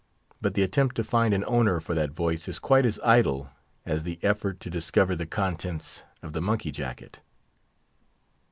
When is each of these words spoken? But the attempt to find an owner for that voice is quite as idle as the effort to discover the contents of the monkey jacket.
But 0.41 0.55
the 0.55 0.63
attempt 0.63 0.95
to 0.95 1.03
find 1.03 1.31
an 1.31 1.45
owner 1.45 1.79
for 1.79 1.93
that 1.93 2.09
voice 2.09 2.47
is 2.47 2.57
quite 2.57 2.87
as 2.87 2.99
idle 3.03 3.51
as 3.85 4.01
the 4.01 4.17
effort 4.23 4.59
to 4.61 4.69
discover 4.71 5.15
the 5.15 5.27
contents 5.27 6.01
of 6.23 6.33
the 6.33 6.41
monkey 6.41 6.71
jacket. 6.71 7.21